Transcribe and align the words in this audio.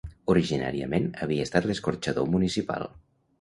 Originàriament 0.33 1.05
havia 1.25 1.45
estat 1.49 1.67
l'escorxador 1.73 2.29
municipal. 2.39 2.89